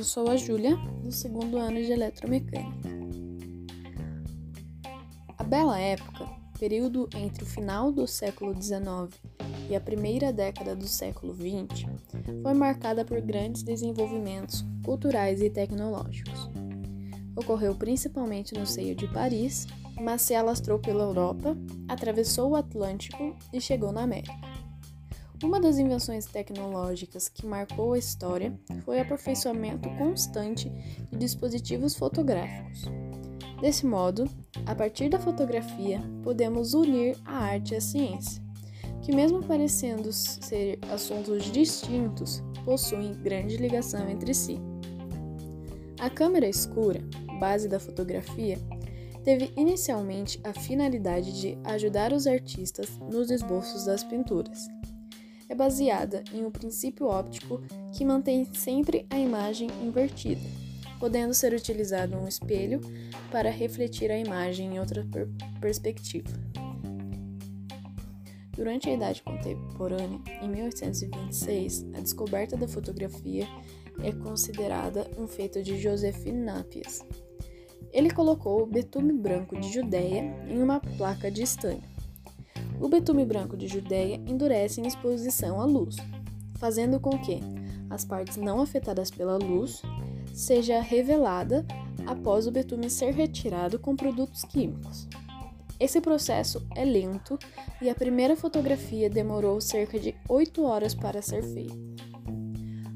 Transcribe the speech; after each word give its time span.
eu 0.00 0.04
sou 0.04 0.30
a 0.30 0.36
Júlia, 0.36 0.78
do 1.02 1.12
segundo 1.12 1.58
ano 1.58 1.76
de 1.76 1.92
eletromecânica. 1.92 2.88
A 5.36 5.44
bela 5.44 5.78
época, 5.78 6.26
período 6.58 7.06
entre 7.14 7.44
o 7.44 7.46
final 7.46 7.92
do 7.92 8.06
século 8.06 8.54
XIX 8.54 9.14
e 9.68 9.76
a 9.76 9.80
primeira 9.80 10.32
década 10.32 10.74
do 10.74 10.88
século 10.88 11.34
XX, 11.34 11.84
foi 12.42 12.54
marcada 12.54 13.04
por 13.04 13.20
grandes 13.20 13.62
desenvolvimentos 13.62 14.64
culturais 14.82 15.42
e 15.42 15.50
tecnológicos. 15.50 16.48
Ocorreu 17.36 17.74
principalmente 17.74 18.54
no 18.54 18.64
seio 18.64 18.94
de 18.94 19.06
Paris, 19.06 19.66
mas 20.00 20.22
se 20.22 20.34
alastrou 20.34 20.78
pela 20.78 21.04
Europa, 21.04 21.54
atravessou 21.86 22.52
o 22.52 22.56
Atlântico 22.56 23.36
e 23.52 23.60
chegou 23.60 23.92
na 23.92 24.04
América. 24.04 24.59
Uma 25.42 25.58
das 25.58 25.78
invenções 25.78 26.26
tecnológicas 26.26 27.26
que 27.26 27.46
marcou 27.46 27.94
a 27.94 27.98
história 27.98 28.52
foi 28.84 28.98
o 28.98 29.00
aperfeiçoamento 29.00 29.88
constante 29.96 30.68
de 31.10 31.16
dispositivos 31.16 31.94
fotográficos. 31.94 32.84
Desse 33.58 33.86
modo, 33.86 34.28
a 34.66 34.74
partir 34.74 35.08
da 35.08 35.18
fotografia, 35.18 36.02
podemos 36.22 36.74
unir 36.74 37.16
a 37.24 37.38
arte 37.38 37.74
à 37.74 37.80
ciência, 37.80 38.42
que, 39.00 39.14
mesmo 39.14 39.42
parecendo 39.42 40.12
ser 40.12 40.78
assuntos 40.92 41.50
distintos, 41.50 42.42
possuem 42.62 43.14
grande 43.14 43.56
ligação 43.56 44.10
entre 44.10 44.34
si. 44.34 44.58
A 45.98 46.10
câmera 46.10 46.48
escura, 46.48 47.02
base 47.38 47.66
da 47.66 47.80
fotografia, 47.80 48.58
teve 49.24 49.50
inicialmente 49.56 50.38
a 50.44 50.52
finalidade 50.52 51.40
de 51.40 51.58
ajudar 51.64 52.12
os 52.12 52.26
artistas 52.26 52.90
nos 53.10 53.30
esboços 53.30 53.86
das 53.86 54.04
pinturas 54.04 54.68
é 55.50 55.54
baseada 55.54 56.22
em 56.32 56.46
um 56.46 56.50
princípio 56.50 57.06
óptico 57.06 57.60
que 57.92 58.04
mantém 58.04 58.46
sempre 58.54 59.04
a 59.10 59.18
imagem 59.18 59.68
invertida, 59.82 60.40
podendo 61.00 61.34
ser 61.34 61.52
utilizado 61.52 62.16
um 62.16 62.28
espelho 62.28 62.80
para 63.32 63.50
refletir 63.50 64.12
a 64.12 64.18
imagem 64.18 64.74
em 64.74 64.78
outra 64.78 65.04
per 65.04 65.28
perspectiva. 65.60 66.30
Durante 68.52 68.88
a 68.88 68.94
Idade 68.94 69.22
Contemporânea, 69.22 70.20
em 70.40 70.48
1826, 70.48 71.86
a 71.94 72.00
descoberta 72.00 72.56
da 72.56 72.68
fotografia 72.68 73.48
é 74.04 74.12
considerada 74.12 75.10
um 75.18 75.26
feito 75.26 75.62
de 75.62 75.80
Joseph 75.80 76.26
Napier. 76.26 76.86
Ele 77.92 78.10
colocou 78.10 78.62
o 78.62 78.66
betume 78.66 79.12
branco 79.12 79.58
de 79.58 79.72
Judéia 79.72 80.22
em 80.48 80.62
uma 80.62 80.78
placa 80.78 81.28
de 81.28 81.42
estanho 81.42 81.82
o 82.80 82.88
betume 82.88 83.24
branco 83.24 83.56
de 83.56 83.68
Judéia 83.68 84.20
endurece 84.26 84.80
em 84.80 84.86
exposição 84.86 85.60
à 85.60 85.64
luz, 85.64 85.96
fazendo 86.56 86.98
com 86.98 87.18
que 87.18 87.40
as 87.90 88.04
partes 88.04 88.36
não 88.36 88.60
afetadas 88.60 89.10
pela 89.10 89.36
luz 89.36 89.82
seja 90.32 90.80
revelada 90.80 91.66
após 92.06 92.46
o 92.46 92.50
betume 92.50 92.88
ser 92.88 93.12
retirado 93.12 93.78
com 93.78 93.94
produtos 93.94 94.44
químicos. 94.44 95.06
Esse 95.78 96.00
processo 96.00 96.66
é 96.76 96.84
lento 96.84 97.38
e 97.80 97.88
a 97.88 97.94
primeira 97.94 98.36
fotografia 98.36 99.08
demorou 99.08 99.60
cerca 99.60 99.98
de 99.98 100.14
8 100.28 100.62
horas 100.62 100.94
para 100.94 101.22
ser 101.22 101.42
feita. 101.42 101.74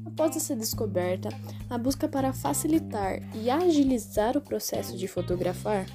Após 0.05 0.37
essa 0.37 0.55
descoberta, 0.55 1.29
a 1.69 1.77
busca 1.77 2.07
para 2.07 2.31
facilitar 2.31 3.21
e 3.35 3.49
agilizar 3.49 4.37
o 4.37 4.41
processo 4.41 4.95
de 4.95 5.07
fotografar 5.07 5.85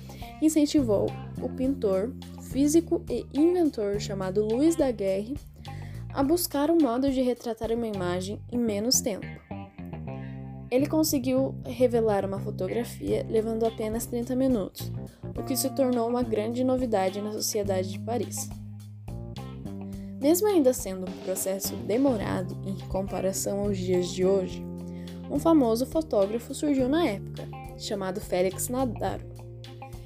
incentivou 0.42 1.06
o 1.40 1.48
pintor 1.48 2.12
físico 2.50 3.02
e 3.08 3.24
inventor 3.32 4.00
chamado 4.00 4.44
Louis 4.44 4.74
Daguerre 4.74 5.36
a 6.12 6.22
buscar 6.22 6.70
um 6.70 6.78
modo 6.78 7.10
de 7.10 7.22
retratar 7.22 7.70
uma 7.70 7.86
imagem 7.86 8.40
em 8.50 8.58
menos 8.58 9.00
tempo. 9.00 9.26
Ele 10.68 10.86
conseguiu 10.86 11.54
revelar 11.64 12.24
uma 12.24 12.40
fotografia 12.40 13.24
levando 13.28 13.64
apenas 13.64 14.06
30 14.06 14.34
minutos, 14.34 14.90
o 15.36 15.44
que 15.44 15.56
se 15.56 15.70
tornou 15.70 16.08
uma 16.08 16.22
grande 16.22 16.64
novidade 16.64 17.20
na 17.20 17.32
sociedade 17.32 17.92
de 17.92 18.00
Paris. 18.00 18.48
Mesmo 20.20 20.48
ainda 20.48 20.72
sendo 20.72 21.08
um 21.08 21.24
processo 21.24 21.74
demorado 21.76 22.56
em 22.66 22.76
comparação 22.88 23.60
aos 23.60 23.78
dias 23.78 24.08
de 24.08 24.24
hoje, 24.24 24.64
um 25.30 25.38
famoso 25.38 25.86
fotógrafo 25.86 26.52
surgiu 26.52 26.88
na 26.88 27.06
época, 27.06 27.48
chamado 27.78 28.20
Félix 28.20 28.68
Nadaro. 28.68 29.29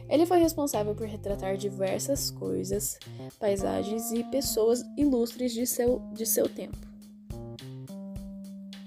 Ele 0.09 0.27
foi 0.27 0.39
responsável 0.39 0.95
por 0.95 1.07
retratar 1.07 1.57
diversas 1.57 2.31
coisas, 2.31 2.99
paisagens 3.39 4.13
e 4.13 4.23
pessoas 4.25 4.85
ilustres 4.97 5.53
de 5.53 5.67
seu, 5.67 6.01
de 6.13 6.27
seu 6.27 6.49
tempo. 6.49 6.77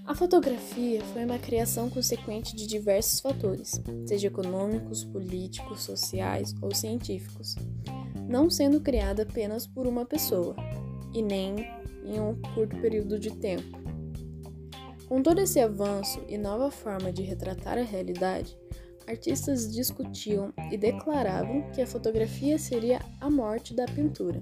A 0.06 0.16
fotografia 0.16 1.04
foi 1.12 1.26
uma 1.26 1.38
criação 1.38 1.90
consequente 1.90 2.56
de 2.56 2.66
diversos 2.66 3.20
fatores, 3.20 3.82
seja 4.06 4.28
econômicos, 4.28 5.04
políticos, 5.04 5.82
sociais 5.82 6.56
ou 6.62 6.74
científicos, 6.74 7.56
não 8.30 8.50
sendo 8.50 8.80
criada 8.80 9.24
apenas 9.24 9.68
por 9.68 9.86
uma 9.86 10.06
pessoa, 10.06 10.56
e 11.14 11.22
nem 11.22 11.68
em 12.06 12.22
um 12.22 12.40
curto 12.54 12.78
período 12.78 13.20
de 13.20 13.32
tempo. 13.32 13.78
Com 15.10 15.22
todo 15.22 15.40
esse 15.40 15.60
avanço 15.60 16.22
e 16.30 16.38
nova 16.38 16.72
forma 16.72 17.12
de 17.12 17.22
retratar 17.22 17.78
a 17.78 17.84
realidade, 17.84 18.58
artistas 19.08 19.74
discutiam 19.74 20.54
e 20.72 20.78
declaravam 20.78 21.70
que 21.72 21.82
a 21.82 21.88
fotografia 21.88 22.60
seria 22.60 23.00
a 23.20 23.30
morte 23.30 23.74
da 23.74 23.86
pintura. 23.86 24.42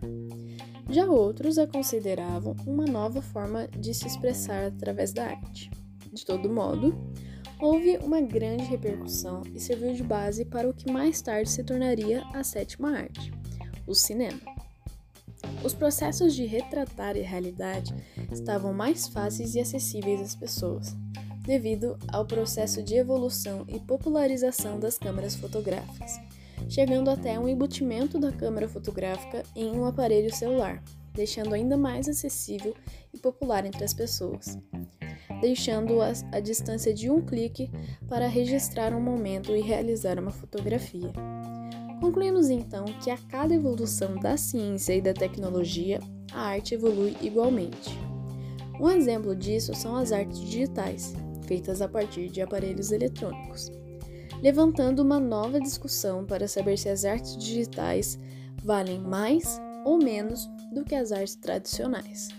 Já 0.90 1.06
outros 1.06 1.58
a 1.58 1.66
consideravam 1.66 2.56
uma 2.66 2.86
nova 2.86 3.22
forma 3.22 3.68
de 3.68 3.94
se 3.94 4.08
expressar 4.08 4.66
através 4.66 5.14
da 5.14 5.26
arte. 5.26 5.72
De 6.12 6.26
todo 6.26 6.50
modo, 6.50 6.96
houve 7.60 7.98
uma 7.98 8.22
grande 8.22 8.64
repercussão 8.66 9.42
e 9.54 9.60
serviu 9.60 9.94
de 9.94 10.04
base 10.04 10.46
para 10.46 10.70
o 10.70 10.74
que 10.74 10.92
mais 10.92 11.22
tarde 11.22 11.50
se 11.50 11.64
tornaria 11.64 12.24
a 12.34 12.44
sétima 12.44 12.92
arte, 12.92 13.32
o 13.88 13.94
cinema. 13.94 14.40
Os 15.64 15.74
processos 15.74 16.36
de 16.36 16.46
retratar 16.46 17.16
a 17.16 17.22
realidade 17.22 17.94
estavam 18.32 18.74
mais 18.74 19.08
fáceis 19.08 19.56
e 19.56 19.60
acessíveis 19.60 20.22
às 20.22 20.36
pessoas, 20.36 20.96
devido 21.46 21.98
ao 22.12 22.26
processo 22.26 22.82
de 22.82 22.96
evolução 22.96 23.66
e 23.68 23.80
popularização 23.80 24.80
das 24.80 24.98
câmeras 24.98 25.36
fotográficas, 25.36 26.20
chegando 26.68 27.10
até 27.10 27.40
um 27.40 27.48
embutimento 27.48 28.20
da 28.20 28.32
câmera 28.32 28.68
fotográfica 28.68 29.44
em 29.56 29.72
um 29.72 29.86
aparelho 29.86 30.34
celular, 30.34 30.84
deixando 31.14 31.54
ainda 31.54 31.78
mais 31.78 32.10
acessível 32.10 32.74
e 33.14 33.18
popular 33.18 33.66
entre 33.66 33.84
as 33.84 33.94
pessoas, 33.94 34.58
deixando-a 35.40 36.12
a 36.32 36.40
distância 36.40 36.94
de 36.94 37.10
um 37.10 37.22
clique 37.22 37.70
para 38.08 38.28
registrar 38.28 38.94
um 38.94 39.02
momento 39.02 39.56
e 39.56 39.62
realizar 39.62 40.20
uma 40.20 40.32
fotografia. 40.32 41.14
Concluímos 42.02 42.50
então 42.50 42.86
que 43.02 43.10
a 43.10 43.18
cada 43.18 43.54
evolução 43.56 44.16
da 44.16 44.36
ciência 44.36 44.94
e 44.94 45.02
da 45.02 45.14
tecnologia, 45.14 46.00
a 46.34 46.42
arte 46.42 46.74
evolui 46.74 47.16
igualmente. 47.22 47.98
Um 48.80 48.90
exemplo 48.90 49.34
disso 49.34 49.74
são 49.74 49.96
as 49.96 50.12
artes 50.12 50.40
digitais, 50.40 51.14
feitas 51.46 51.82
a 51.82 51.88
partir 51.88 52.30
de 52.30 52.42
aparelhos 52.42 52.92
eletrônicos, 52.92 53.72
levantando 54.42 55.02
uma 55.02 55.20
nova 55.20 55.60
discussão 55.60 56.26
para 56.26 56.48
saber 56.48 56.78
se 56.78 56.90
as 56.90 57.06
artes 57.06 57.38
digitais 57.38 58.20
valem 58.64 59.00
mais 59.00 59.60
ou 59.86 59.98
menos 59.98 60.50
do 60.74 60.84
que 60.84 60.96
as 60.96 61.12
artes 61.12 61.36
tradicionais. 61.36 62.30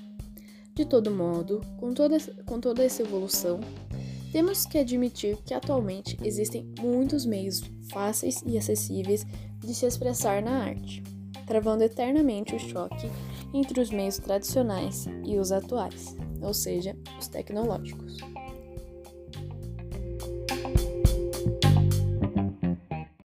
De 0.74 0.84
todo 0.84 1.10
modo, 1.10 1.60
com 1.78 1.94
toda, 1.94 2.18
com 2.44 2.60
toda 2.60 2.84
essa 2.84 3.02
evolução, 3.02 3.60
temos 4.30 4.66
que 4.66 4.76
admitir 4.76 5.38
que 5.46 5.54
atualmente 5.54 6.18
existem 6.22 6.70
muitos 6.78 7.24
meios 7.24 7.62
fáceis 7.90 8.42
e 8.44 8.58
acessíveis 8.58 9.24
de 9.60 9.74
se 9.74 9.86
expressar 9.86 10.42
na 10.42 10.64
arte, 10.64 11.02
travando 11.46 11.82
eternamente 11.82 12.54
o 12.54 12.58
choque 12.58 13.10
entre 13.54 13.80
os 13.80 13.90
meios 13.90 14.18
tradicionais 14.18 15.06
e 15.24 15.38
os 15.38 15.52
atuais, 15.52 16.14
ou 16.42 16.52
seja, 16.52 16.94
os 17.18 17.28
tecnológicos. 17.28 18.18